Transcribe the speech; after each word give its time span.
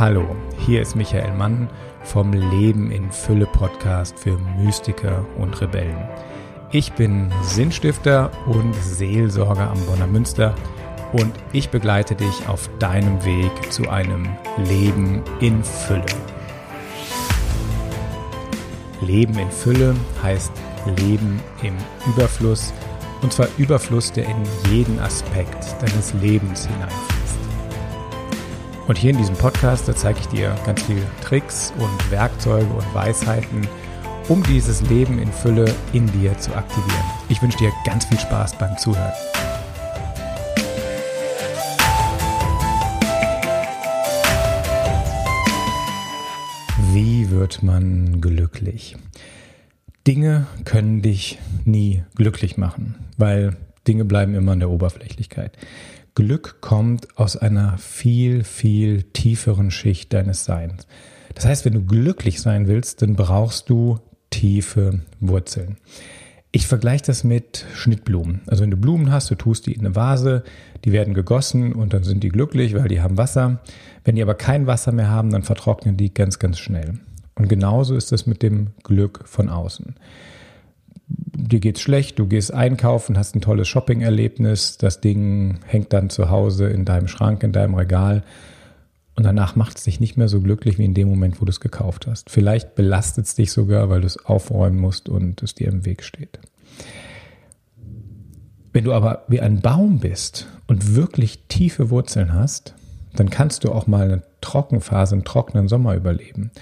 Hallo, 0.00 0.34
hier 0.56 0.80
ist 0.80 0.96
Michael 0.96 1.34
Mann 1.34 1.68
vom 2.04 2.32
Leben 2.32 2.90
in 2.90 3.12
Fülle 3.12 3.44
Podcast 3.44 4.18
für 4.18 4.38
Mystiker 4.56 5.26
und 5.36 5.60
Rebellen. 5.60 6.08
Ich 6.72 6.90
bin 6.94 7.30
Sinnstifter 7.42 8.30
und 8.46 8.74
Seelsorger 8.76 9.68
am 9.68 9.78
Bonner 9.84 10.06
Münster 10.06 10.54
und 11.12 11.34
ich 11.52 11.68
begleite 11.68 12.14
dich 12.14 12.48
auf 12.48 12.70
deinem 12.78 13.22
Weg 13.26 13.52
zu 13.70 13.90
einem 13.90 14.26
Leben 14.56 15.22
in 15.40 15.62
Fülle. 15.62 16.06
Leben 19.02 19.38
in 19.38 19.50
Fülle 19.50 19.94
heißt 20.22 20.52
Leben 20.96 21.42
im 21.62 21.74
Überfluss 22.06 22.72
und 23.20 23.34
zwar 23.34 23.48
Überfluss, 23.58 24.10
der 24.12 24.24
in 24.24 24.42
jeden 24.70 24.98
Aspekt 24.98 25.76
deines 25.82 26.14
Lebens 26.14 26.66
hineinfließt. 26.66 27.19
Und 28.90 28.98
hier 28.98 29.10
in 29.10 29.18
diesem 29.18 29.36
Podcast, 29.36 29.86
da 29.86 29.94
zeige 29.94 30.18
ich 30.18 30.26
dir 30.26 30.52
ganz 30.66 30.82
viele 30.82 31.02
Tricks 31.22 31.72
und 31.78 32.10
Werkzeuge 32.10 32.72
und 32.72 32.92
Weisheiten, 32.92 33.68
um 34.28 34.42
dieses 34.42 34.82
Leben 34.82 35.20
in 35.20 35.30
Fülle 35.30 35.72
in 35.92 36.10
dir 36.10 36.36
zu 36.38 36.52
aktivieren. 36.56 37.04
Ich 37.28 37.40
wünsche 37.40 37.58
dir 37.58 37.70
ganz 37.86 38.06
viel 38.06 38.18
Spaß 38.18 38.58
beim 38.58 38.76
Zuhören. 38.78 39.12
Wie 46.92 47.30
wird 47.30 47.62
man 47.62 48.20
glücklich? 48.20 48.96
Dinge 50.04 50.48
können 50.64 51.00
dich 51.00 51.38
nie 51.64 52.02
glücklich 52.16 52.56
machen, 52.56 52.96
weil 53.16 53.56
Dinge 53.86 54.04
bleiben 54.04 54.34
immer 54.34 54.54
in 54.54 54.58
der 54.58 54.70
Oberflächlichkeit. 54.70 55.56
Glück 56.20 56.60
kommt 56.60 57.18
aus 57.18 57.38
einer 57.38 57.78
viel, 57.78 58.44
viel 58.44 59.04
tieferen 59.04 59.70
Schicht 59.70 60.12
deines 60.12 60.44
Seins. 60.44 60.86
Das 61.34 61.46
heißt, 61.46 61.64
wenn 61.64 61.72
du 61.72 61.82
glücklich 61.82 62.42
sein 62.42 62.66
willst, 62.66 63.00
dann 63.00 63.16
brauchst 63.16 63.70
du 63.70 64.00
tiefe 64.28 65.00
Wurzeln. 65.20 65.78
Ich 66.52 66.66
vergleiche 66.66 67.04
das 67.06 67.24
mit 67.24 67.64
Schnittblumen. 67.72 68.42
Also 68.46 68.62
wenn 68.62 68.70
du 68.70 68.76
Blumen 68.76 69.10
hast, 69.10 69.30
du 69.30 69.34
tust 69.34 69.64
die 69.64 69.72
in 69.72 69.80
eine 69.80 69.96
Vase, 69.96 70.44
die 70.84 70.92
werden 70.92 71.14
gegossen 71.14 71.72
und 71.72 71.94
dann 71.94 72.04
sind 72.04 72.22
die 72.22 72.28
glücklich, 72.28 72.74
weil 72.74 72.88
die 72.88 73.00
haben 73.00 73.16
Wasser. 73.16 73.60
Wenn 74.04 74.16
die 74.16 74.22
aber 74.22 74.34
kein 74.34 74.66
Wasser 74.66 74.92
mehr 74.92 75.08
haben, 75.08 75.30
dann 75.30 75.42
vertrocknen 75.42 75.96
die 75.96 76.12
ganz, 76.12 76.38
ganz 76.38 76.58
schnell. 76.58 76.98
Und 77.34 77.48
genauso 77.48 77.96
ist 77.96 78.12
es 78.12 78.26
mit 78.26 78.42
dem 78.42 78.72
Glück 78.82 79.22
von 79.24 79.48
außen 79.48 79.94
dir 81.10 81.60
geht's 81.60 81.80
schlecht, 81.80 82.18
du 82.18 82.26
gehst 82.26 82.52
einkaufen, 82.52 83.18
hast 83.18 83.34
ein 83.34 83.40
tolles 83.40 83.68
Shopping-Erlebnis, 83.68 84.78
das 84.78 85.00
Ding 85.00 85.58
hängt 85.66 85.92
dann 85.92 86.10
zu 86.10 86.30
Hause 86.30 86.68
in 86.68 86.84
deinem 86.84 87.08
Schrank, 87.08 87.42
in 87.42 87.52
deinem 87.52 87.74
Regal 87.74 88.22
und 89.20 89.24
danach 89.24 89.56
macht 89.56 89.76
es 89.76 89.84
dich 89.84 90.00
nicht 90.00 90.16
mehr 90.16 90.28
so 90.28 90.40
glücklich 90.40 90.78
wie 90.78 90.84
in 90.84 90.94
dem 90.94 91.08
Moment, 91.08 91.40
wo 91.40 91.44
du 91.44 91.50
es 91.50 91.60
gekauft 91.60 92.06
hast. 92.06 92.30
Vielleicht 92.30 92.74
belastet 92.74 93.26
es 93.26 93.34
dich 93.34 93.52
sogar, 93.52 93.90
weil 93.90 94.00
du 94.00 94.06
es 94.06 94.24
aufräumen 94.24 94.78
musst 94.78 95.08
und 95.08 95.42
es 95.42 95.54
dir 95.54 95.68
im 95.68 95.84
Weg 95.84 96.02
steht. 96.02 96.38
Wenn 98.72 98.84
du 98.84 98.92
aber 98.92 99.24
wie 99.28 99.40
ein 99.40 99.60
Baum 99.60 99.98
bist 99.98 100.46
und 100.68 100.94
wirklich 100.94 101.40
tiefe 101.48 101.90
Wurzeln 101.90 102.32
hast, 102.32 102.74
dann 103.14 103.28
kannst 103.28 103.64
du 103.64 103.72
auch 103.72 103.86
mal 103.86 104.04
eine 104.04 104.22
Trockenphase, 104.40 105.16
einen 105.16 105.24
trockenen 105.24 105.68
Sommer 105.68 105.96
überleben. 105.96 106.52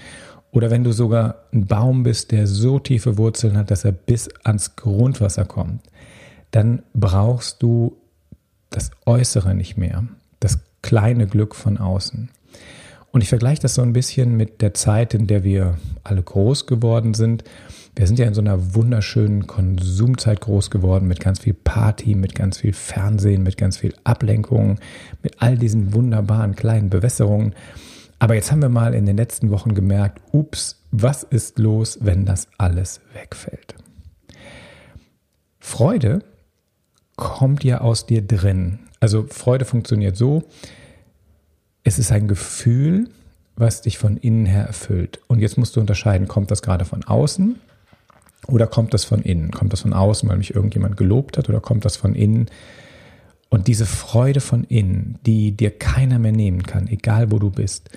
Oder 0.51 0.71
wenn 0.71 0.83
du 0.83 0.91
sogar 0.91 1.43
ein 1.53 1.65
Baum 1.67 2.03
bist, 2.03 2.31
der 2.31 2.47
so 2.47 2.79
tiefe 2.79 3.17
Wurzeln 3.17 3.57
hat, 3.57 3.71
dass 3.71 3.85
er 3.85 3.91
bis 3.91 4.29
ans 4.43 4.75
Grundwasser 4.75 5.45
kommt, 5.45 5.81
dann 6.51 6.81
brauchst 6.93 7.61
du 7.61 7.97
das 8.69 8.91
Äußere 9.05 9.53
nicht 9.53 9.77
mehr, 9.77 10.03
das 10.39 10.59
kleine 10.81 11.27
Glück 11.27 11.55
von 11.55 11.77
außen. 11.77 12.29
Und 13.11 13.21
ich 13.21 13.29
vergleiche 13.29 13.61
das 13.61 13.75
so 13.75 13.81
ein 13.81 13.93
bisschen 13.93 14.37
mit 14.37 14.61
der 14.61 14.73
Zeit, 14.73 15.13
in 15.13 15.25
der 15.25 15.43
wir 15.43 15.77
alle 16.03 16.21
groß 16.21 16.67
geworden 16.67 17.13
sind. 17.13 17.43
Wir 17.95 18.05
sind 18.05 18.19
ja 18.19 18.27
in 18.27 18.35
so 18.35 18.41
einer 18.41 18.75
wunderschönen 18.75 19.47
Konsumzeit 19.47 20.41
groß 20.41 20.69
geworden 20.69 21.07
mit 21.07 21.19
ganz 21.19 21.39
viel 21.39 21.55
Party, 21.55 22.13
mit 22.13 22.35
ganz 22.35 22.59
viel 22.59 22.73
Fernsehen, 22.73 23.41
mit 23.41 23.57
ganz 23.57 23.77
viel 23.77 23.95
Ablenkung, 24.03 24.79
mit 25.23 25.41
all 25.41 25.57
diesen 25.57 25.93
wunderbaren 25.93 26.55
kleinen 26.55 26.89
Bewässerungen. 26.89 27.55
Aber 28.19 28.35
jetzt 28.35 28.51
haben 28.51 28.61
wir 28.61 28.69
mal 28.69 28.93
in 28.93 29.05
den 29.05 29.15
letzten 29.15 29.49
Wochen 29.49 29.73
gemerkt, 29.73 30.21
ups, 30.33 30.83
was 30.91 31.23
ist 31.23 31.57
los, 31.57 31.99
wenn 32.01 32.25
das 32.25 32.47
alles 32.57 32.99
wegfällt? 33.13 33.75
Freude 35.59 36.23
kommt 37.15 37.63
ja 37.63 37.81
aus 37.81 38.05
dir 38.05 38.21
drin. 38.21 38.79
Also 38.99 39.25
Freude 39.29 39.65
funktioniert 39.65 40.17
so, 40.17 40.43
es 41.83 41.97
ist 41.97 42.11
ein 42.11 42.27
Gefühl, 42.27 43.09
was 43.55 43.81
dich 43.81 43.97
von 43.97 44.17
innen 44.17 44.45
her 44.45 44.65
erfüllt. 44.65 45.19
Und 45.27 45.39
jetzt 45.39 45.57
musst 45.57 45.75
du 45.75 45.79
unterscheiden, 45.79 46.27
kommt 46.27 46.51
das 46.51 46.61
gerade 46.61 46.85
von 46.85 47.03
außen 47.03 47.57
oder 48.47 48.67
kommt 48.67 48.93
das 48.93 49.05
von 49.05 49.21
innen? 49.21 49.51
Kommt 49.51 49.73
das 49.73 49.81
von 49.81 49.93
außen, 49.93 50.27
weil 50.29 50.37
mich 50.37 50.55
irgendjemand 50.55 50.97
gelobt 50.97 51.37
hat 51.37 51.49
oder 51.49 51.59
kommt 51.59 51.85
das 51.85 51.97
von 51.97 52.15
innen, 52.15 52.47
und 53.49 53.67
diese 53.67 53.85
Freude 53.85 54.41
von 54.41 54.63
innen, 54.63 55.17
die 55.25 55.51
dir 55.51 55.71
keiner 55.71 56.19
mehr 56.19 56.31
nehmen 56.31 56.63
kann, 56.63 56.87
egal 56.87 57.31
wo 57.31 57.39
du 57.39 57.49
bist, 57.49 57.89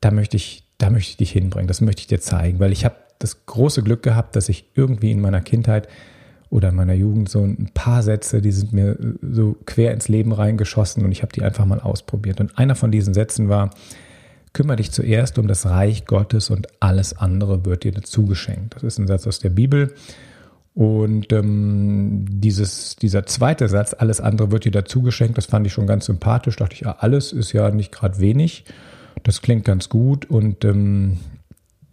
da 0.00 0.10
möchte 0.10 0.36
ich, 0.36 0.64
da 0.78 0.90
möchte 0.90 1.10
ich 1.10 1.16
dich 1.18 1.32
hinbringen. 1.32 1.68
Das 1.68 1.80
möchte 1.80 2.00
ich 2.00 2.06
dir 2.06 2.20
zeigen, 2.20 2.58
weil 2.58 2.72
ich 2.72 2.84
habe 2.84 2.96
das 3.18 3.46
große 3.46 3.82
Glück 3.82 4.02
gehabt, 4.02 4.36
dass 4.36 4.48
ich 4.48 4.64
irgendwie 4.74 5.10
in 5.10 5.20
meiner 5.20 5.40
Kindheit 5.40 5.88
oder 6.48 6.70
in 6.70 6.74
meiner 6.74 6.94
Jugend 6.94 7.28
so 7.28 7.42
ein 7.42 7.70
paar 7.74 8.02
Sätze, 8.02 8.40
die 8.40 8.52
sind 8.52 8.72
mir 8.72 8.96
so 9.20 9.56
quer 9.66 9.92
ins 9.92 10.08
Leben 10.08 10.32
reingeschossen 10.32 11.04
und 11.04 11.12
ich 11.12 11.22
habe 11.22 11.32
die 11.32 11.42
einfach 11.42 11.66
mal 11.66 11.80
ausprobiert. 11.80 12.40
Und 12.40 12.56
einer 12.58 12.76
von 12.76 12.90
diesen 12.90 13.14
Sätzen 13.14 13.48
war, 13.48 13.70
kümmere 14.52 14.76
dich 14.76 14.90
zuerst 14.90 15.38
um 15.38 15.48
das 15.48 15.66
Reich 15.66 16.06
Gottes 16.06 16.48
und 16.48 16.68
alles 16.80 17.18
andere 17.18 17.66
wird 17.66 17.84
dir 17.84 17.92
dazu 17.92 18.24
geschenkt. 18.24 18.76
Das 18.76 18.84
ist 18.84 18.98
ein 18.98 19.06
Satz 19.06 19.26
aus 19.26 19.38
der 19.38 19.50
Bibel 19.50 19.92
und 20.76 21.32
ähm, 21.32 22.26
dieses, 22.28 22.96
dieser 22.96 23.24
zweite 23.24 23.66
Satz, 23.66 23.96
alles 23.98 24.20
andere 24.20 24.50
wird 24.50 24.66
dir 24.66 24.72
dazu 24.72 25.00
geschenkt, 25.00 25.38
das 25.38 25.46
fand 25.46 25.66
ich 25.66 25.72
schon 25.72 25.86
ganz 25.86 26.04
sympathisch. 26.04 26.56
Dachte 26.56 26.74
ich, 26.74 26.80
ja, 26.82 26.96
alles 26.98 27.32
ist 27.32 27.54
ja 27.54 27.70
nicht 27.70 27.92
gerade 27.92 28.18
wenig. 28.18 28.66
Das 29.22 29.40
klingt 29.40 29.64
ganz 29.64 29.88
gut. 29.88 30.26
Und 30.26 30.66
ähm, 30.66 31.16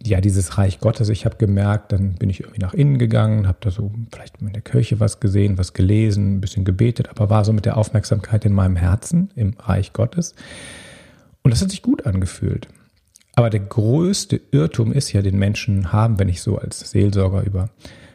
ja, 0.04 0.20
dieses 0.20 0.58
Reich 0.58 0.80
Gottes, 0.80 1.08
ich 1.08 1.24
habe 1.24 1.38
gemerkt, 1.38 1.92
dann 1.92 2.16
bin 2.16 2.28
ich 2.28 2.40
irgendwie 2.40 2.60
nach 2.60 2.74
innen 2.74 2.98
gegangen, 2.98 3.48
habe 3.48 3.56
da 3.62 3.70
so 3.70 3.90
vielleicht 4.12 4.42
in 4.42 4.52
der 4.52 4.60
Kirche 4.60 5.00
was 5.00 5.18
gesehen, 5.18 5.56
was 5.56 5.72
gelesen, 5.72 6.34
ein 6.36 6.40
bisschen 6.42 6.66
gebetet, 6.66 7.08
aber 7.08 7.30
war 7.30 7.46
so 7.46 7.54
mit 7.54 7.64
der 7.64 7.78
Aufmerksamkeit 7.78 8.44
in 8.44 8.52
meinem 8.52 8.76
Herzen, 8.76 9.30
im 9.34 9.54
Reich 9.60 9.94
Gottes. 9.94 10.34
Und 11.42 11.52
das 11.52 11.62
hat 11.62 11.70
sich 11.70 11.80
gut 11.80 12.04
angefühlt. 12.04 12.68
Aber 13.34 13.48
der 13.48 13.60
größte 13.60 14.42
Irrtum 14.50 14.92
ist 14.92 15.10
ja, 15.14 15.22
den 15.22 15.38
Menschen 15.38 15.90
haben, 15.90 16.18
wenn 16.18 16.28
ich 16.28 16.42
so 16.42 16.58
als 16.58 16.90
Seelsorger 16.90 17.44
über 17.44 17.70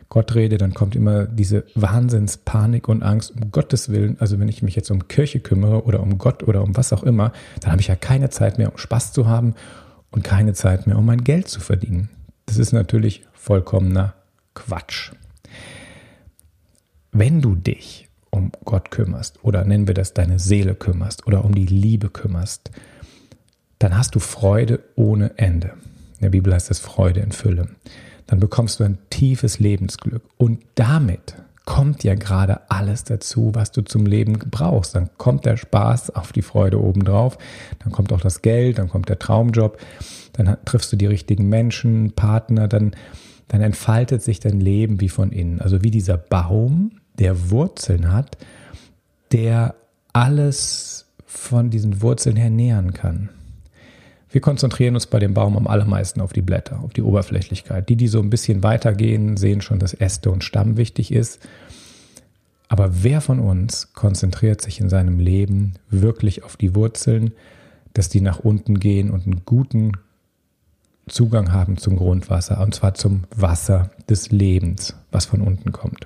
Gott 0.09 0.33
rede, 0.33 0.57
dann 0.57 0.73
kommt 0.73 0.95
immer 0.95 1.25
diese 1.25 1.65
Wahnsinnspanik 1.75 2.87
und 2.87 3.03
Angst, 3.03 3.31
um 3.31 3.51
Gottes 3.51 3.89
Willen. 3.89 4.17
Also 4.19 4.39
wenn 4.39 4.49
ich 4.49 4.63
mich 4.63 4.75
jetzt 4.75 4.89
um 4.89 5.07
Kirche 5.07 5.39
kümmere 5.39 5.83
oder 5.85 6.01
um 6.01 6.17
Gott 6.17 6.41
oder 6.43 6.63
um 6.63 6.75
was 6.75 6.91
auch 6.91 7.03
immer, 7.03 7.31
dann 7.61 7.71
habe 7.71 7.81
ich 7.81 7.87
ja 7.87 7.95
keine 7.95 8.31
Zeit 8.31 8.57
mehr, 8.57 8.71
um 8.71 8.77
Spaß 8.79 9.13
zu 9.13 9.27
haben 9.27 9.53
und 10.09 10.23
keine 10.23 10.53
Zeit 10.53 10.87
mehr, 10.87 10.97
um 10.97 11.05
mein 11.05 11.23
Geld 11.23 11.47
zu 11.47 11.59
verdienen. 11.59 12.09
Das 12.47 12.57
ist 12.57 12.71
natürlich 12.71 13.23
vollkommener 13.33 14.15
Quatsch. 14.55 15.11
Wenn 17.11 17.41
du 17.41 17.55
dich 17.55 18.07
um 18.31 18.51
Gott 18.65 18.89
kümmerst 18.89 19.43
oder 19.43 19.63
nennen 19.63 19.87
wir 19.87 19.93
das 19.93 20.15
deine 20.15 20.39
Seele 20.39 20.73
kümmerst 20.73 21.27
oder 21.27 21.45
um 21.45 21.53
die 21.53 21.67
Liebe 21.67 22.09
kümmerst, 22.09 22.71
dann 23.77 23.95
hast 23.95 24.15
du 24.15 24.19
Freude 24.19 24.79
ohne 24.95 25.37
Ende. 25.37 25.73
In 26.15 26.23
der 26.23 26.29
Bibel 26.29 26.51
heißt 26.53 26.71
es 26.71 26.79
Freude 26.79 27.19
in 27.19 27.31
Fülle 27.31 27.67
dann 28.29 28.39
bekommst 28.39 28.79
du 28.79 28.83
ein 28.83 28.99
tiefes 29.09 29.57
Lebensglück. 29.57 30.21
Und 30.37 30.59
damit 30.75 31.33
kommt 31.65 32.03
ja 32.03 32.13
gerade 32.13 32.69
alles 32.69 33.03
dazu, 33.03 33.55
was 33.55 33.71
du 33.71 33.81
zum 33.81 34.05
Leben 34.05 34.37
brauchst. 34.51 34.93
Dann 34.93 35.09
kommt 35.17 35.45
der 35.45 35.57
Spaß 35.57 36.11
auf 36.11 36.31
die 36.31 36.43
Freude 36.43 36.79
obendrauf, 36.79 37.39
dann 37.79 37.91
kommt 37.91 38.13
auch 38.13 38.21
das 38.21 38.43
Geld, 38.43 38.77
dann 38.77 38.87
kommt 38.87 39.09
der 39.09 39.17
Traumjob, 39.17 39.79
dann 40.33 40.57
triffst 40.63 40.93
du 40.93 40.95
die 40.95 41.07
richtigen 41.07 41.49
Menschen, 41.49 42.11
Partner, 42.11 42.67
dann, 42.67 42.91
dann 43.47 43.61
entfaltet 43.61 44.21
sich 44.21 44.39
dein 44.39 44.59
Leben 44.59 45.01
wie 45.01 45.09
von 45.09 45.31
innen. 45.31 45.59
Also 45.59 45.81
wie 45.81 45.91
dieser 45.91 46.17
Baum, 46.17 46.91
der 47.17 47.49
Wurzeln 47.49 48.11
hat, 48.11 48.37
der 49.31 49.73
alles 50.13 51.07
von 51.25 51.71
diesen 51.71 52.03
Wurzeln 52.03 52.35
her 52.35 52.51
nähern 52.51 52.93
kann. 52.93 53.29
Wir 54.31 54.41
konzentrieren 54.41 54.93
uns 54.93 55.07
bei 55.07 55.19
dem 55.19 55.33
Baum 55.33 55.57
am 55.57 55.67
allermeisten 55.67 56.21
auf 56.21 56.33
die 56.33 56.41
Blätter, 56.41 56.81
auf 56.81 56.93
die 56.93 57.01
Oberflächlichkeit. 57.01 57.89
Die, 57.89 57.95
die 57.95 58.07
so 58.07 58.19
ein 58.19 58.29
bisschen 58.29 58.61
weitergehen, 58.61 59.37
sehen 59.37 59.61
schon, 59.61 59.79
dass 59.79 59.93
Äste 59.93 60.29
und 60.29 60.43
Stamm 60.43 60.77
wichtig 60.77 61.11
ist. 61.11 61.39
Aber 62.67 63.03
wer 63.03 63.21
von 63.21 63.39
uns 63.39 63.93
konzentriert 63.93 64.61
sich 64.61 64.79
in 64.79 64.89
seinem 64.89 65.19
Leben 65.19 65.73
wirklich 65.89 66.43
auf 66.43 66.55
die 66.55 66.75
Wurzeln, 66.75 67.31
dass 67.93 68.09
die 68.09 68.21
nach 68.21 68.39
unten 68.39 68.79
gehen 68.79 69.09
und 69.09 69.25
einen 69.25 69.41
guten 69.45 69.93
Zugang 71.07 71.51
haben 71.51 71.77
zum 71.77 71.95
Grundwasser, 71.95 72.61
und 72.61 72.75
zwar 72.75 72.93
zum 72.93 73.23
Wasser 73.35 73.89
des 74.07 74.29
Lebens, 74.29 74.95
was 75.11 75.25
von 75.25 75.41
unten 75.41 75.71
kommt. 75.71 76.05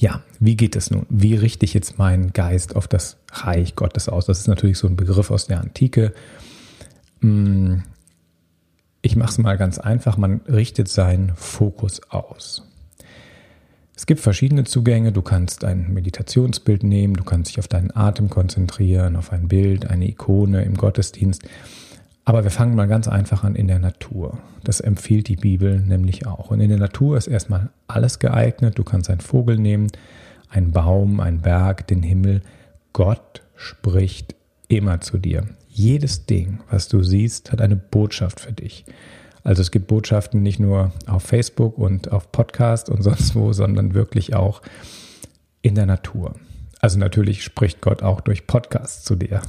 Ja, 0.00 0.22
wie 0.38 0.56
geht 0.56 0.76
es 0.76 0.90
nun? 0.90 1.04
Wie 1.10 1.34
richte 1.34 1.66
ich 1.66 1.74
jetzt 1.74 1.98
meinen 1.98 2.32
Geist 2.32 2.74
auf 2.74 2.88
das 2.88 3.18
Reich 3.32 3.76
Gottes 3.76 4.08
aus? 4.08 4.24
Das 4.24 4.40
ist 4.40 4.48
natürlich 4.48 4.78
so 4.78 4.88
ein 4.88 4.96
Begriff 4.96 5.30
aus 5.30 5.46
der 5.46 5.60
Antike. 5.60 6.14
Hm, 7.20 7.82
ich 9.02 9.16
mache 9.16 9.28
es 9.28 9.36
mal 9.36 9.58
ganz 9.58 9.78
einfach. 9.78 10.16
Man 10.16 10.40
richtet 10.48 10.88
seinen 10.88 11.34
Fokus 11.36 12.00
aus. 12.08 12.66
Es 13.94 14.06
gibt 14.06 14.22
verschiedene 14.22 14.64
Zugänge. 14.64 15.12
Du 15.12 15.20
kannst 15.20 15.64
ein 15.64 15.92
Meditationsbild 15.92 16.82
nehmen, 16.82 17.12
du 17.12 17.24
kannst 17.24 17.50
dich 17.50 17.58
auf 17.58 17.68
deinen 17.68 17.94
Atem 17.94 18.30
konzentrieren, 18.30 19.16
auf 19.16 19.32
ein 19.32 19.48
Bild, 19.48 19.86
eine 19.86 20.08
Ikone 20.08 20.64
im 20.64 20.78
Gottesdienst. 20.78 21.42
Aber 22.24 22.44
wir 22.44 22.50
fangen 22.50 22.74
mal 22.74 22.86
ganz 22.86 23.08
einfach 23.08 23.44
an 23.44 23.56
in 23.56 23.66
der 23.66 23.78
Natur. 23.78 24.38
Das 24.62 24.80
empfiehlt 24.80 25.28
die 25.28 25.36
Bibel 25.36 25.80
nämlich 25.80 26.26
auch. 26.26 26.50
Und 26.50 26.60
in 26.60 26.68
der 26.68 26.78
Natur 26.78 27.16
ist 27.16 27.26
erstmal 27.26 27.70
alles 27.88 28.18
geeignet. 28.18 28.78
Du 28.78 28.84
kannst 28.84 29.10
einen 29.10 29.20
Vogel 29.20 29.58
nehmen, 29.58 29.88
einen 30.48 30.72
Baum, 30.72 31.20
einen 31.20 31.40
Berg, 31.40 31.86
den 31.86 32.02
Himmel. 32.02 32.42
Gott 32.92 33.42
spricht 33.56 34.34
immer 34.68 35.00
zu 35.00 35.18
dir. 35.18 35.44
Jedes 35.68 36.26
Ding, 36.26 36.60
was 36.70 36.88
du 36.88 37.02
siehst, 37.02 37.52
hat 37.52 37.60
eine 37.60 37.76
Botschaft 37.76 38.40
für 38.40 38.52
dich. 38.52 38.84
Also 39.42 39.62
es 39.62 39.70
gibt 39.70 39.86
Botschaften 39.86 40.42
nicht 40.42 40.60
nur 40.60 40.92
auf 41.06 41.22
Facebook 41.22 41.78
und 41.78 42.12
auf 42.12 42.30
Podcast 42.32 42.90
und 42.90 43.02
sonst 43.02 43.34
wo, 43.34 43.52
sondern 43.52 43.94
wirklich 43.94 44.34
auch 44.34 44.62
in 45.62 45.74
der 45.74 45.86
Natur. 45.86 46.34
Also 46.80 46.98
natürlich 46.98 47.44
spricht 47.44 47.80
Gott 47.80 48.02
auch 48.02 48.20
durch 48.20 48.46
Podcasts 48.46 49.04
zu 49.04 49.14
dir. 49.14 49.42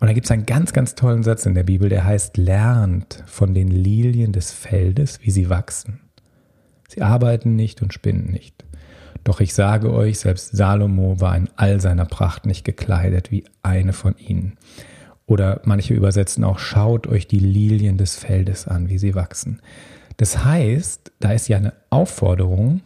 Und 0.00 0.08
da 0.08 0.12
gibt 0.12 0.26
es 0.26 0.30
einen 0.30 0.46
ganz, 0.46 0.72
ganz 0.72 0.94
tollen 0.94 1.22
Satz 1.22 1.46
in 1.46 1.54
der 1.54 1.62
Bibel, 1.62 1.88
der 1.88 2.04
heißt, 2.04 2.36
lernt 2.36 3.22
von 3.26 3.54
den 3.54 3.68
Lilien 3.68 4.32
des 4.32 4.52
Feldes, 4.52 5.20
wie 5.22 5.30
sie 5.30 5.50
wachsen. 5.50 6.00
Sie 6.88 7.02
arbeiten 7.02 7.54
nicht 7.54 7.82
und 7.82 7.92
spinnen 7.92 8.30
nicht. 8.30 8.64
Doch 9.24 9.40
ich 9.40 9.54
sage 9.54 9.92
euch, 9.92 10.20
selbst 10.20 10.56
Salomo 10.56 11.20
war 11.20 11.36
in 11.36 11.50
all 11.56 11.80
seiner 11.80 12.06
Pracht 12.06 12.46
nicht 12.46 12.64
gekleidet 12.64 13.30
wie 13.30 13.44
eine 13.62 13.92
von 13.92 14.16
ihnen. 14.16 14.56
Oder 15.26 15.60
manche 15.64 15.94
übersetzen 15.94 16.44
auch, 16.44 16.58
schaut 16.58 17.06
euch 17.06 17.28
die 17.28 17.38
Lilien 17.38 17.98
des 17.98 18.16
Feldes 18.16 18.66
an, 18.66 18.88
wie 18.88 18.98
sie 18.98 19.14
wachsen. 19.14 19.60
Das 20.16 20.44
heißt, 20.44 21.12
da 21.20 21.32
ist 21.32 21.48
ja 21.48 21.58
eine 21.58 21.74
Aufforderung, 21.90 22.80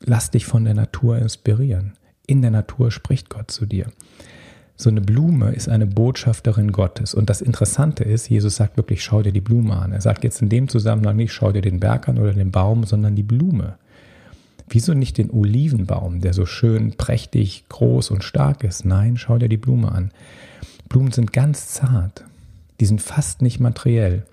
lass 0.00 0.30
dich 0.30 0.46
von 0.46 0.64
der 0.64 0.74
Natur 0.74 1.18
inspirieren. 1.18 1.92
In 2.26 2.42
der 2.42 2.50
Natur 2.50 2.90
spricht 2.90 3.28
Gott 3.30 3.50
zu 3.50 3.66
dir. 3.66 3.86
So 4.76 4.90
eine 4.90 5.00
Blume 5.00 5.52
ist 5.52 5.68
eine 5.68 5.86
Botschafterin 5.86 6.72
Gottes. 6.72 7.14
Und 7.14 7.30
das 7.30 7.40
Interessante 7.40 8.02
ist, 8.02 8.28
Jesus 8.28 8.56
sagt 8.56 8.76
wirklich, 8.76 9.04
schau 9.04 9.22
dir 9.22 9.32
die 9.32 9.40
Blume 9.40 9.76
an. 9.76 9.92
Er 9.92 10.00
sagt 10.00 10.24
jetzt 10.24 10.42
in 10.42 10.48
dem 10.48 10.68
Zusammenhang 10.68 11.16
nicht, 11.16 11.32
schau 11.32 11.52
dir 11.52 11.62
den 11.62 11.78
Berg 11.78 12.08
an 12.08 12.18
oder 12.18 12.32
den 12.32 12.50
Baum, 12.50 12.84
sondern 12.84 13.14
die 13.14 13.22
Blume. 13.22 13.76
Wieso 14.68 14.94
nicht 14.94 15.18
den 15.18 15.30
Olivenbaum, 15.30 16.20
der 16.20 16.32
so 16.32 16.46
schön 16.46 16.96
prächtig, 16.96 17.66
groß 17.68 18.10
und 18.10 18.24
stark 18.24 18.64
ist? 18.64 18.84
Nein, 18.84 19.16
schau 19.16 19.38
dir 19.38 19.48
die 19.48 19.58
Blume 19.58 19.92
an. 19.92 20.10
Blumen 20.88 21.12
sind 21.12 21.32
ganz 21.32 21.68
zart. 21.68 22.24
Die 22.80 22.86
sind 22.86 23.00
fast 23.00 23.42
nicht 23.42 23.60
materiell. 23.60 24.24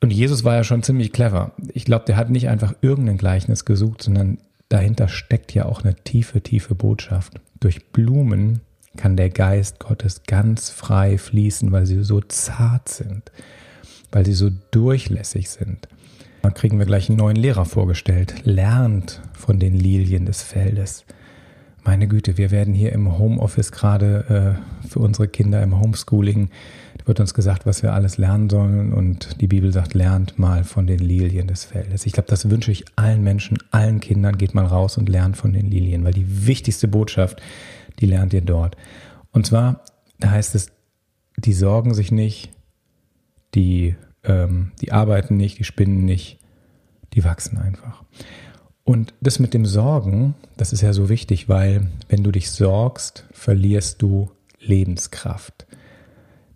Und 0.00 0.12
Jesus 0.12 0.44
war 0.44 0.54
ja 0.54 0.64
schon 0.64 0.82
ziemlich 0.82 1.12
clever. 1.12 1.52
Ich 1.72 1.86
glaube, 1.86 2.04
der 2.04 2.16
hat 2.16 2.28
nicht 2.28 2.48
einfach 2.48 2.74
irgendein 2.82 3.16
Gleichnis 3.16 3.64
gesucht, 3.64 4.02
sondern 4.02 4.36
dahinter 4.74 5.06
steckt 5.06 5.54
ja 5.54 5.66
auch 5.66 5.84
eine 5.84 5.94
tiefe, 5.94 6.40
tiefe 6.40 6.74
Botschaft. 6.74 7.40
Durch 7.60 7.92
Blumen 7.92 8.60
kann 8.96 9.16
der 9.16 9.30
Geist 9.30 9.78
Gottes 9.78 10.24
ganz 10.26 10.70
frei 10.70 11.16
fließen, 11.16 11.70
weil 11.70 11.86
sie 11.86 12.02
so 12.02 12.20
zart 12.20 12.88
sind, 12.88 13.30
weil 14.10 14.26
sie 14.26 14.32
so 14.32 14.50
durchlässig 14.72 15.48
sind. 15.48 15.88
Da 16.42 16.50
kriegen 16.50 16.78
wir 16.78 16.86
gleich 16.86 17.08
einen 17.08 17.18
neuen 17.18 17.36
Lehrer 17.36 17.64
vorgestellt. 17.64 18.34
Lernt 18.44 19.22
von 19.32 19.58
den 19.60 19.74
Lilien 19.74 20.26
des 20.26 20.42
Feldes. 20.42 21.04
Meine 21.84 22.08
Güte, 22.08 22.36
wir 22.36 22.50
werden 22.50 22.74
hier 22.74 22.92
im 22.92 23.16
Homeoffice 23.18 23.70
gerade 23.70 24.58
äh, 24.82 24.88
für 24.88 24.98
unsere 24.98 25.28
Kinder 25.28 25.62
im 25.62 25.80
Homeschooling, 25.80 26.50
wird 27.04 27.20
uns 27.20 27.34
gesagt, 27.34 27.66
was 27.66 27.82
wir 27.82 27.92
alles 27.92 28.16
lernen 28.16 28.48
sollen 28.48 28.92
und 28.92 29.40
die 29.40 29.46
Bibel 29.46 29.72
sagt, 29.72 29.94
lernt 29.94 30.38
mal 30.38 30.64
von 30.64 30.86
den 30.86 31.00
Lilien 31.00 31.46
des 31.46 31.64
Feldes. 31.64 32.06
Ich 32.06 32.12
glaube, 32.12 32.28
das 32.28 32.48
wünsche 32.48 32.72
ich 32.72 32.84
allen 32.96 33.22
Menschen, 33.22 33.58
allen 33.70 34.00
Kindern, 34.00 34.38
geht 34.38 34.54
mal 34.54 34.64
raus 34.64 34.96
und 34.96 35.08
lernt 35.08 35.36
von 35.36 35.52
den 35.52 35.70
Lilien, 35.70 36.04
weil 36.04 36.14
die 36.14 36.46
wichtigste 36.46 36.88
Botschaft, 36.88 37.42
die 38.00 38.06
lernt 38.06 38.32
ihr 38.32 38.40
dort. 38.40 38.76
Und 39.32 39.46
zwar, 39.46 39.84
da 40.18 40.30
heißt 40.30 40.54
es, 40.54 40.72
die 41.36 41.52
sorgen 41.52 41.94
sich 41.94 42.10
nicht, 42.10 42.50
die, 43.54 43.96
ähm, 44.22 44.72
die 44.80 44.92
arbeiten 44.92 45.36
nicht, 45.36 45.58
die 45.58 45.64
spinnen 45.64 46.04
nicht, 46.04 46.38
die 47.12 47.24
wachsen 47.24 47.58
einfach. 47.58 48.02
Und 48.84 49.14
das 49.20 49.38
mit 49.38 49.54
dem 49.54 49.66
Sorgen, 49.66 50.34
das 50.56 50.72
ist 50.72 50.82
ja 50.82 50.92
so 50.92 51.08
wichtig, 51.08 51.48
weil 51.48 51.88
wenn 52.08 52.22
du 52.22 52.30
dich 52.30 52.50
sorgst, 52.50 53.26
verlierst 53.32 54.00
du 54.02 54.30
Lebenskraft. 54.60 55.66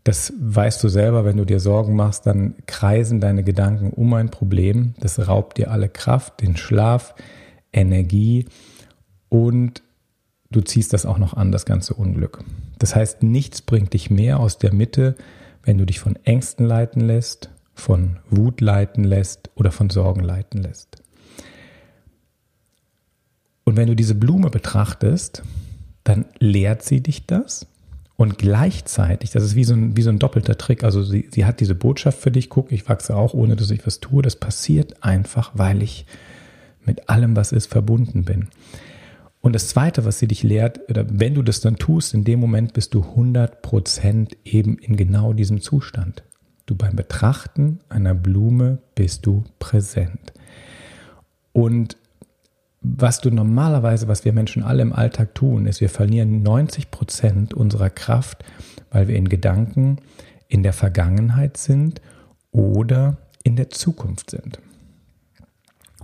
Das 0.09 0.33
weißt 0.41 0.83
du 0.83 0.89
selber, 0.89 1.27
wenn 1.27 1.37
du 1.37 1.45
dir 1.45 1.61
Sorgen 1.61 1.95
machst, 1.95 2.27
dann 2.27 2.55
kreisen 2.65 3.21
deine 3.21 3.45
Gedanken 3.45 3.91
um 3.91 4.15
ein 4.15 4.31
Problem. 4.31 4.95
Das 5.01 5.29
raubt 5.29 5.59
dir 5.59 5.71
alle 5.71 5.91
Kraft, 5.91 6.41
den 6.41 6.57
Schlaf, 6.57 7.15
Energie 7.75 8.47
und 9.29 9.83
du 10.51 10.63
ziehst 10.63 10.95
das 10.95 11.05
auch 11.05 11.19
noch 11.19 11.35
an, 11.35 11.53
das 11.53 11.67
ganze 11.67 11.93
Unglück. 11.93 12.43
Das 12.79 12.97
heißt, 12.97 13.23
nichts 13.23 13.61
bringt 13.61 13.93
dich 13.93 14.09
mehr 14.09 14.41
aus 14.41 14.57
der 14.57 14.73
Mitte, 14.73 15.15
wenn 15.63 15.77
du 15.77 15.85
dich 15.85 16.01
von 16.01 16.17
Ängsten 16.25 16.65
leiten 16.65 17.03
lässt, 17.03 17.51
von 17.75 18.17
Wut 18.31 18.63
leiten 18.63 19.05
lässt 19.05 19.51
oder 19.57 19.71
von 19.71 19.91
Sorgen 19.91 20.23
leiten 20.23 20.63
lässt. 20.63 21.03
Und 23.65 23.77
wenn 23.77 23.89
du 23.89 23.95
diese 23.95 24.15
Blume 24.15 24.49
betrachtest, 24.49 25.43
dann 26.03 26.25
lehrt 26.39 26.83
sie 26.83 27.03
dich 27.03 27.27
das. 27.27 27.67
Und 28.19 28.37
gleichzeitig, 28.37 29.31
das 29.31 29.45
ist 29.45 29.55
wie 29.55 29.63
so 29.63 29.75
ein, 29.75 29.97
wie 29.97 30.03
so 30.03 30.11
ein 30.11 30.19
doppelter 30.19 30.59
Trick. 30.59 30.83
Also 30.83 31.05
sie, 31.05 31.29
sie 31.31 31.45
hat 31.45 31.61
diese 31.61 31.77
Botschaft 31.77 32.19
für 32.19 32.33
dich, 32.33 32.51
guck, 32.51 32.73
ich 32.73 32.89
wachse 32.89 33.15
auch, 33.15 33.33
ohne 33.33 33.55
dass 33.55 33.71
ich 33.71 33.87
was 33.87 34.01
tue. 34.01 34.23
Das 34.23 34.35
passiert 34.35 35.05
einfach, 35.05 35.53
weil 35.55 35.85
ich 35.85 36.05
mit 36.85 37.09
allem, 37.09 37.37
was 37.37 37.53
ist, 37.53 37.69
verbunden 37.69 38.25
bin. 38.25 38.49
Und 39.41 39.53
das 39.53 39.69
Zweite, 39.69 40.05
was 40.05 40.19
sie 40.19 40.27
dich 40.27 40.43
lehrt, 40.43 40.81
oder 40.91 41.07
wenn 41.09 41.35
du 41.37 41.43
das 41.43 41.61
dann 41.61 41.77
tust, 41.77 42.13
in 42.13 42.25
dem 42.25 42.41
Moment 42.41 42.73
bist 42.73 42.93
du 42.93 43.03
100% 43.03 44.37
eben 44.45 44.79
in 44.79 44.97
genau 44.97 45.33
diesem 45.33 45.61
Zustand. 45.61 46.25
Du 46.67 46.75
beim 46.75 46.97
Betrachten 46.97 47.79
einer 47.89 48.15
Blume 48.15 48.79
bist 48.97 49.27
du 49.27 49.45
präsent. 49.61 50.33
Und 51.53 51.97
was 52.81 53.21
du 53.21 53.31
normalerweise, 53.31 54.09
was 54.09 54.25
wir 54.25 54.33
Menschen 54.33 54.63
alle 54.63 54.83
im 54.83 54.93
Alltag 54.93 55.35
tun, 55.35 55.67
ist, 55.67 55.81
wir 55.81 55.91
verlieren 55.91 56.43
90 56.43 56.91
Prozent 56.91 57.55
unserer 57.55 57.91
Kraft, 57.91 58.45
weil 58.91 59.09
wir 59.09 59.17
in 59.17 59.29
Gedanken 59.29 59.99
in 60.49 60.63
der 60.63 60.73
Vergangenheit 60.73 61.57
sind 61.57 62.01
oder 62.53 63.17
in 63.43 63.57
der 63.57 63.71
Zukunft 63.71 64.31
sind. 64.31 64.61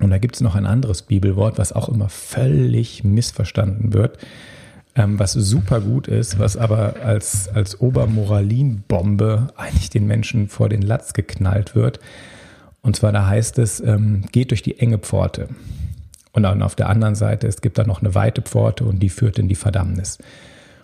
Und 0.00 0.10
da 0.10 0.18
gibt 0.18 0.34
es 0.34 0.40
noch 0.40 0.56
ein 0.56 0.66
anderes 0.66 1.02
Bibelwort, 1.02 1.58
was 1.58 1.72
auch 1.72 1.88
immer 1.88 2.08
völlig 2.08 3.04
missverstanden 3.04 3.92
wird, 3.92 4.18
ähm, 4.96 5.18
was 5.18 5.32
super 5.32 5.80
gut 5.80 6.08
ist, 6.08 6.38
was 6.40 6.56
aber 6.56 6.96
als, 7.04 7.48
als 7.48 7.80
Obermoralinbombe 7.80 9.48
eigentlich 9.56 9.90
den 9.90 10.06
Menschen 10.06 10.48
vor 10.48 10.68
den 10.68 10.82
Latz 10.82 11.12
geknallt 11.12 11.76
wird. 11.76 12.00
Und 12.82 12.96
zwar 12.96 13.12
da 13.12 13.26
heißt 13.26 13.58
es, 13.60 13.80
ähm, 13.80 14.22
geht 14.32 14.50
durch 14.50 14.62
die 14.62 14.78
enge 14.80 14.98
Pforte. 14.98 15.48
Und 16.34 16.42
dann 16.42 16.62
auf 16.62 16.74
der 16.74 16.88
anderen 16.88 17.14
Seite, 17.14 17.46
es 17.46 17.60
gibt 17.60 17.78
da 17.78 17.84
noch 17.84 18.02
eine 18.02 18.14
weite 18.14 18.42
Pforte 18.42 18.84
und 18.84 18.98
die 18.98 19.08
führt 19.08 19.38
in 19.38 19.48
die 19.48 19.54
Verdammnis. 19.54 20.18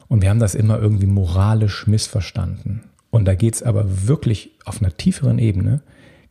Und 0.09 0.23
wir 0.23 0.30
haben 0.30 0.40
das 0.40 0.54
immer 0.54 0.78
irgendwie 0.80 1.07
moralisch 1.07 1.87
missverstanden. 1.87 2.85
Und 3.11 3.26
da 3.26 3.35
geht 3.35 3.57
es 3.57 3.62
aber 3.62 4.07
wirklich 4.07 4.52
auf 4.64 4.80
einer 4.80 4.97
tieferen 4.97 5.38
Ebene 5.38 5.83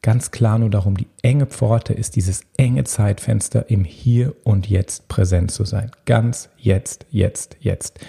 ganz 0.02 0.32
klar 0.32 0.58
nur 0.58 0.70
darum, 0.70 0.96
die 0.96 1.08
enge 1.22 1.46
Pforte 1.46 1.94
ist 1.94 2.16
dieses 2.16 2.42
enge 2.58 2.86
Zeitfenster 2.86 3.70
im 3.70 3.84
Hier 3.84 4.34
und 4.44 4.70
Jetzt 4.70 5.08
präsent 5.10 5.52
zu 5.52 5.66
sein. 5.66 5.92
Ganz 6.06 6.50
jetzt, 6.58 7.06
jetzt, 7.12 7.58
jetzt. 7.60 8.00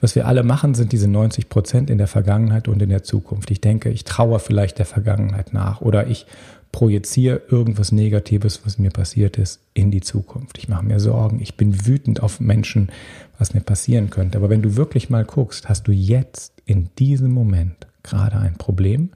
Was 0.00 0.14
wir 0.14 0.26
alle 0.26 0.42
machen, 0.42 0.74
sind 0.74 0.92
diese 0.92 1.08
90 1.08 1.48
Prozent 1.48 1.90
in 1.90 1.98
der 1.98 2.06
Vergangenheit 2.06 2.68
und 2.68 2.80
in 2.80 2.88
der 2.88 3.02
Zukunft. 3.02 3.50
Ich 3.50 3.60
denke, 3.60 3.90
ich 3.90 4.04
traue 4.04 4.38
vielleicht 4.38 4.78
der 4.78 4.86
Vergangenheit 4.86 5.52
nach 5.52 5.80
oder 5.80 6.06
ich 6.06 6.26
projiziere 6.72 7.42
irgendwas 7.48 7.92
Negatives, 7.92 8.60
was 8.64 8.78
mir 8.78 8.90
passiert 8.90 9.38
ist, 9.38 9.60
in 9.74 9.90
die 9.90 10.00
Zukunft. 10.00 10.58
Ich 10.58 10.68
mache 10.68 10.84
mir 10.84 11.00
Sorgen, 11.00 11.40
ich 11.40 11.56
bin 11.56 11.86
wütend 11.86 12.22
auf 12.22 12.40
Menschen, 12.40 12.90
was 13.38 13.54
mir 13.54 13.60
passieren 13.60 14.10
könnte. 14.10 14.38
Aber 14.38 14.50
wenn 14.50 14.62
du 14.62 14.76
wirklich 14.76 15.10
mal 15.10 15.24
guckst, 15.24 15.68
hast 15.68 15.88
du 15.88 15.92
jetzt 15.92 16.52
in 16.66 16.90
diesem 16.98 17.32
Moment 17.32 17.86
gerade 18.02 18.38
ein 18.38 18.54
Problem? 18.54 19.10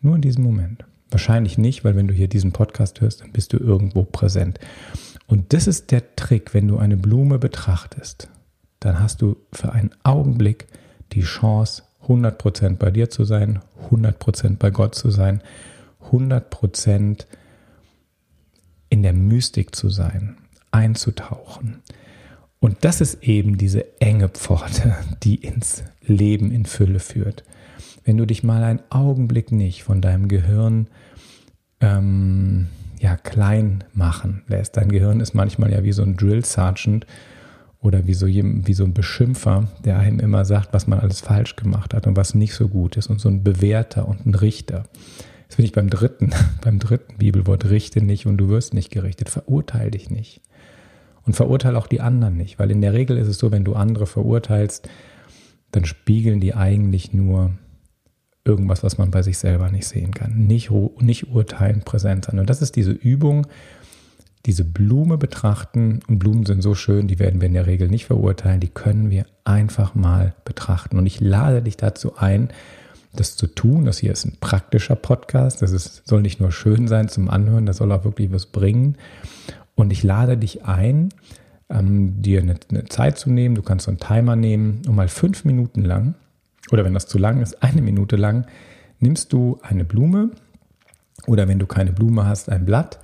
Nur 0.00 0.16
in 0.16 0.22
diesem 0.22 0.44
Moment. 0.44 0.84
Wahrscheinlich 1.10 1.58
nicht, 1.58 1.84
weil 1.84 1.94
wenn 1.96 2.08
du 2.08 2.14
hier 2.14 2.28
diesen 2.28 2.52
Podcast 2.52 3.00
hörst, 3.00 3.20
dann 3.20 3.32
bist 3.32 3.52
du 3.52 3.58
irgendwo 3.58 4.04
präsent. 4.04 4.58
Und 5.26 5.52
das 5.52 5.66
ist 5.66 5.90
der 5.90 6.16
Trick, 6.16 6.54
wenn 6.54 6.68
du 6.68 6.78
eine 6.78 6.96
Blume 6.96 7.38
betrachtest, 7.38 8.28
dann 8.80 9.00
hast 9.00 9.22
du 9.22 9.36
für 9.52 9.72
einen 9.72 9.90
Augenblick 10.02 10.66
die 11.12 11.22
Chance, 11.22 11.82
100% 12.06 12.76
bei 12.76 12.90
dir 12.90 13.08
zu 13.08 13.24
sein, 13.24 13.60
100% 13.90 14.56
bei 14.58 14.70
Gott 14.70 14.94
zu 14.94 15.10
sein 15.10 15.42
100% 16.10 17.26
in 18.88 19.02
der 19.02 19.12
Mystik 19.12 19.74
zu 19.74 19.88
sein. 19.88 20.36
einzutauchen. 20.70 21.82
Und 22.58 22.84
das 22.84 23.00
ist 23.00 23.22
eben 23.22 23.58
diese 23.58 24.00
enge 24.00 24.28
Pforte, 24.28 24.96
die 25.22 25.36
ins 25.36 25.84
Leben 26.02 26.50
in 26.50 26.66
Fülle 26.66 26.98
führt. 26.98 27.44
Wenn 28.04 28.16
du 28.16 28.26
dich 28.26 28.42
mal 28.42 28.64
einen 28.64 28.80
Augenblick 28.90 29.52
nicht 29.52 29.84
von 29.84 30.00
deinem 30.00 30.26
Gehirn 30.26 30.88
ähm, 31.80 32.68
ja, 33.00 33.16
klein 33.16 33.84
machen 33.92 34.42
lässt. 34.48 34.76
Dein 34.76 34.88
Gehirn 34.88 35.20
ist 35.20 35.34
manchmal 35.34 35.72
ja 35.72 35.84
wie 35.84 35.92
so 35.92 36.02
ein 36.02 36.16
Drill 36.16 36.44
Sergeant 36.44 37.06
oder 37.80 38.06
wie 38.06 38.14
so, 38.14 38.26
wie 38.26 38.74
so 38.74 38.84
ein 38.84 38.94
Beschimpfer, 38.94 39.68
der 39.84 39.98
einem 39.98 40.20
immer 40.20 40.46
sagt, 40.46 40.72
was 40.72 40.86
man 40.86 41.00
alles 41.00 41.20
falsch 41.20 41.56
gemacht 41.56 41.92
hat 41.92 42.06
und 42.06 42.16
was 42.16 42.34
nicht 42.34 42.54
so 42.54 42.68
gut 42.68 42.96
ist 42.96 43.08
und 43.08 43.20
so 43.20 43.28
ein 43.28 43.44
Bewerter 43.44 44.08
und 44.08 44.24
ein 44.24 44.34
Richter. 44.34 44.84
Das 45.54 45.56
finde 45.56 45.66
ich 45.68 45.72
beim 45.72 45.88
dritten, 45.88 46.30
beim 46.62 46.80
dritten 46.80 47.18
Bibelwort, 47.18 47.70
richte 47.70 48.02
nicht 48.02 48.26
und 48.26 48.38
du 48.38 48.48
wirst 48.48 48.74
nicht 48.74 48.90
gerichtet, 48.90 49.30
verurteile 49.30 49.92
dich 49.92 50.10
nicht. 50.10 50.40
Und 51.22 51.36
verurteile 51.36 51.78
auch 51.78 51.86
die 51.86 52.00
anderen 52.00 52.36
nicht, 52.36 52.58
weil 52.58 52.72
in 52.72 52.80
der 52.80 52.92
Regel 52.92 53.16
ist 53.16 53.28
es 53.28 53.38
so, 53.38 53.52
wenn 53.52 53.64
du 53.64 53.74
andere 53.74 54.08
verurteilst, 54.08 54.88
dann 55.70 55.84
spiegeln 55.84 56.40
die 56.40 56.54
eigentlich 56.54 57.12
nur 57.12 57.52
irgendwas, 58.44 58.82
was 58.82 58.98
man 58.98 59.12
bei 59.12 59.22
sich 59.22 59.38
selber 59.38 59.70
nicht 59.70 59.86
sehen 59.86 60.12
kann. 60.12 60.48
Nicht, 60.48 60.72
nicht 60.98 61.28
urteilen, 61.28 61.82
präsent 61.82 62.24
sein. 62.24 62.40
Und 62.40 62.50
das 62.50 62.60
ist 62.60 62.74
diese 62.74 62.90
Übung, 62.90 63.46
diese 64.46 64.64
Blume 64.64 65.18
betrachten. 65.18 66.00
Und 66.08 66.18
Blumen 66.18 66.46
sind 66.46 66.62
so 66.62 66.74
schön, 66.74 67.06
die 67.06 67.20
werden 67.20 67.40
wir 67.40 67.46
in 67.46 67.54
der 67.54 67.68
Regel 67.68 67.86
nicht 67.86 68.06
verurteilen. 68.06 68.58
Die 68.58 68.70
können 68.70 69.08
wir 69.08 69.24
einfach 69.44 69.94
mal 69.94 70.34
betrachten. 70.44 70.98
Und 70.98 71.06
ich 71.06 71.20
lade 71.20 71.62
dich 71.62 71.76
dazu 71.76 72.16
ein, 72.16 72.48
das 73.16 73.36
zu 73.36 73.46
tun. 73.46 73.84
Das 73.84 73.98
hier 73.98 74.12
ist 74.12 74.24
ein 74.24 74.36
praktischer 74.40 74.96
Podcast. 74.96 75.62
Das 75.62 75.72
ist, 75.72 76.06
soll 76.06 76.22
nicht 76.22 76.40
nur 76.40 76.52
schön 76.52 76.88
sein 76.88 77.08
zum 77.08 77.28
Anhören, 77.28 77.66
das 77.66 77.78
soll 77.78 77.92
auch 77.92 78.04
wirklich 78.04 78.32
was 78.32 78.46
bringen. 78.46 78.96
Und 79.74 79.92
ich 79.92 80.02
lade 80.02 80.36
dich 80.36 80.64
ein, 80.64 81.10
ähm, 81.68 82.20
dir 82.22 82.40
eine, 82.40 82.56
eine 82.70 82.84
Zeit 82.84 83.18
zu 83.18 83.30
nehmen. 83.30 83.54
Du 83.54 83.62
kannst 83.62 83.86
so 83.86 83.90
einen 83.90 83.98
Timer 83.98 84.36
nehmen 84.36 84.82
und 84.86 84.94
mal 84.94 85.08
fünf 85.08 85.44
Minuten 85.44 85.82
lang 85.82 86.14
oder 86.70 86.84
wenn 86.84 86.94
das 86.94 87.06
zu 87.06 87.18
lang 87.18 87.40
ist, 87.42 87.62
eine 87.62 87.82
Minute 87.82 88.16
lang, 88.16 88.46
nimmst 89.00 89.32
du 89.32 89.58
eine 89.62 89.84
Blume 89.84 90.30
oder 91.26 91.48
wenn 91.48 91.58
du 91.58 91.66
keine 91.66 91.92
Blume 91.92 92.26
hast, 92.26 92.48
ein 92.48 92.64
Blatt 92.64 93.00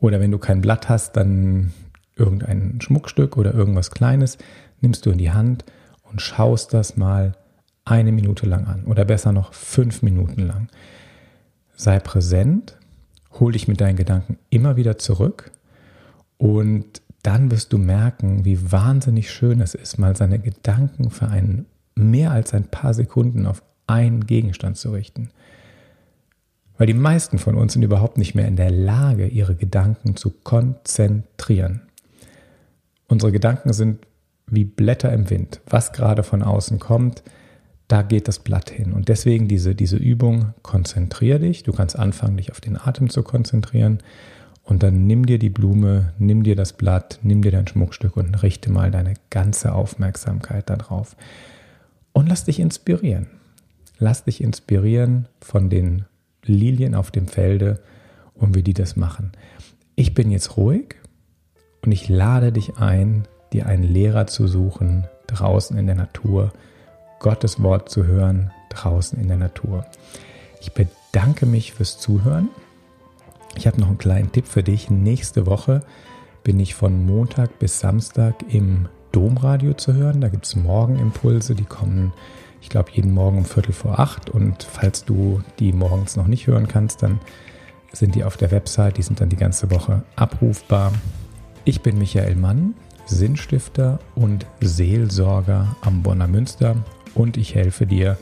oder 0.00 0.20
wenn 0.20 0.30
du 0.30 0.38
kein 0.38 0.60
Blatt 0.60 0.88
hast, 0.88 1.16
dann 1.16 1.72
irgendein 2.16 2.80
Schmuckstück 2.80 3.36
oder 3.36 3.54
irgendwas 3.54 3.90
Kleines, 3.90 4.38
nimmst 4.80 5.04
du 5.06 5.10
in 5.10 5.18
die 5.18 5.32
Hand 5.32 5.64
und 6.02 6.20
schaust 6.20 6.72
das 6.72 6.96
mal 6.96 7.34
eine 7.84 8.12
Minute 8.12 8.46
lang 8.46 8.66
an 8.66 8.84
oder 8.84 9.04
besser 9.04 9.32
noch 9.32 9.52
fünf 9.52 10.02
Minuten 10.02 10.46
lang. 10.46 10.68
Sei 11.76 11.98
präsent, 11.98 12.78
hol 13.32 13.52
dich 13.52 13.68
mit 13.68 13.80
deinen 13.80 13.96
Gedanken 13.96 14.38
immer 14.50 14.76
wieder 14.76 14.98
zurück 14.98 15.50
und 16.38 17.02
dann 17.22 17.50
wirst 17.50 17.72
du 17.72 17.78
merken, 17.78 18.44
wie 18.44 18.70
wahnsinnig 18.70 19.30
schön 19.30 19.60
es 19.60 19.74
ist, 19.74 19.98
mal 19.98 20.14
seine 20.14 20.38
Gedanken 20.38 21.10
für 21.10 21.28
einen 21.28 21.66
mehr 21.94 22.32
als 22.32 22.52
ein 22.52 22.64
paar 22.64 22.92
Sekunden 22.94 23.46
auf 23.46 23.62
einen 23.86 24.26
Gegenstand 24.26 24.76
zu 24.76 24.92
richten. 24.92 25.30
Weil 26.76 26.86
die 26.86 26.94
meisten 26.94 27.38
von 27.38 27.54
uns 27.54 27.72
sind 27.72 27.82
überhaupt 27.82 28.18
nicht 28.18 28.34
mehr 28.34 28.48
in 28.48 28.56
der 28.56 28.70
Lage, 28.70 29.26
ihre 29.26 29.54
Gedanken 29.54 30.16
zu 30.16 30.30
konzentrieren. 30.30 31.82
Unsere 33.06 33.32
Gedanken 33.32 33.72
sind 33.72 34.06
wie 34.46 34.64
Blätter 34.64 35.12
im 35.12 35.30
Wind. 35.30 35.60
Was 35.66 35.92
gerade 35.92 36.22
von 36.22 36.42
außen 36.42 36.78
kommt, 36.78 37.22
da 37.94 38.02
geht 38.02 38.26
das 38.26 38.40
Blatt 38.40 38.70
hin. 38.70 38.92
Und 38.92 39.08
deswegen 39.08 39.46
diese, 39.46 39.76
diese 39.76 39.96
Übung, 39.96 40.52
konzentrier 40.62 41.38
dich. 41.38 41.62
Du 41.62 41.70
kannst 41.70 41.96
anfangen, 41.96 42.38
dich 42.38 42.50
auf 42.50 42.60
den 42.60 42.76
Atem 42.76 43.08
zu 43.08 43.22
konzentrieren. 43.22 44.00
Und 44.64 44.82
dann 44.82 45.06
nimm 45.06 45.26
dir 45.26 45.38
die 45.38 45.48
Blume, 45.48 46.12
nimm 46.18 46.42
dir 46.42 46.56
das 46.56 46.72
Blatt, 46.72 47.20
nimm 47.22 47.42
dir 47.42 47.52
dein 47.52 47.68
Schmuckstück 47.68 48.16
und 48.16 48.42
richte 48.42 48.72
mal 48.72 48.90
deine 48.90 49.14
ganze 49.30 49.72
Aufmerksamkeit 49.72 50.68
darauf. 50.70 51.14
Und 52.12 52.28
lass 52.28 52.42
dich 52.42 52.58
inspirieren. 52.58 53.28
Lass 54.00 54.24
dich 54.24 54.42
inspirieren 54.42 55.28
von 55.40 55.70
den 55.70 56.04
Lilien 56.44 56.96
auf 56.96 57.12
dem 57.12 57.28
Felde 57.28 57.78
und 58.34 58.56
wie 58.56 58.64
die 58.64 58.74
das 58.74 58.96
machen. 58.96 59.30
Ich 59.94 60.14
bin 60.14 60.32
jetzt 60.32 60.56
ruhig 60.56 60.96
und 61.84 61.92
ich 61.92 62.08
lade 62.08 62.50
dich 62.50 62.76
ein, 62.76 63.28
dir 63.52 63.66
einen 63.66 63.84
Lehrer 63.84 64.26
zu 64.26 64.48
suchen, 64.48 65.04
draußen 65.28 65.78
in 65.78 65.86
der 65.86 65.94
Natur, 65.94 66.52
Gottes 67.24 67.62
Wort 67.62 67.88
zu 67.88 68.04
hören, 68.04 68.50
draußen 68.68 69.18
in 69.18 69.28
der 69.28 69.38
Natur. 69.38 69.86
Ich 70.60 70.74
bedanke 70.74 71.46
mich 71.46 71.72
fürs 71.72 71.98
Zuhören. 71.98 72.50
Ich 73.56 73.66
habe 73.66 73.80
noch 73.80 73.88
einen 73.88 73.96
kleinen 73.96 74.30
Tipp 74.30 74.46
für 74.46 74.62
dich. 74.62 74.90
Nächste 74.90 75.46
Woche 75.46 75.80
bin 76.42 76.60
ich 76.60 76.74
von 76.74 77.06
Montag 77.06 77.58
bis 77.58 77.80
Samstag 77.80 78.34
im 78.50 78.90
Domradio 79.12 79.72
zu 79.72 79.94
hören. 79.94 80.20
Da 80.20 80.28
gibt 80.28 80.44
es 80.44 80.54
Morgenimpulse, 80.54 81.54
die 81.54 81.64
kommen, 81.64 82.12
ich 82.60 82.68
glaube, 82.68 82.90
jeden 82.92 83.14
Morgen 83.14 83.38
um 83.38 83.46
Viertel 83.46 83.72
vor 83.72 83.98
acht. 83.98 84.28
Und 84.28 84.62
falls 84.62 85.06
du 85.06 85.42
die 85.58 85.72
morgens 85.72 86.16
noch 86.16 86.26
nicht 86.26 86.46
hören 86.46 86.68
kannst, 86.68 87.02
dann 87.02 87.20
sind 87.90 88.16
die 88.16 88.24
auf 88.24 88.36
der 88.36 88.50
Website, 88.50 88.98
die 88.98 89.02
sind 89.02 89.22
dann 89.22 89.30
die 89.30 89.36
ganze 89.36 89.70
Woche 89.70 90.02
abrufbar. 90.14 90.92
Ich 91.64 91.80
bin 91.80 91.96
Michael 91.96 92.36
Mann, 92.36 92.74
Sinnstifter 93.06 93.98
und 94.14 94.44
Seelsorger 94.60 95.74
am 95.80 96.02
Bonner 96.02 96.28
Münster 96.28 96.76
und 97.14 97.36
ich 97.36 97.54
helfe 97.54 97.86
dir, 97.86 98.16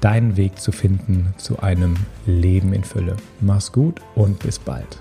deinen 0.00 0.36
Weg 0.36 0.60
zu 0.60 0.72
finden 0.72 1.34
zu 1.38 1.60
einem 1.60 1.96
Leben 2.26 2.72
in 2.72 2.84
Fülle. 2.84 3.16
Mach's 3.40 3.72
gut 3.72 4.00
und 4.14 4.38
bis 4.40 4.58
bald. 4.58 4.98